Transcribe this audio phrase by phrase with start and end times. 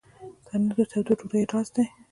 [0.45, 1.85] تنور د تودو ډوډیو راز لري